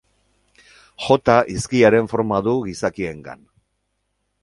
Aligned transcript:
Jota 1.09 1.35
hizkiaren 1.57 2.11
forma 2.15 2.43
du 2.51 2.57
gizakiengan. 2.71 3.49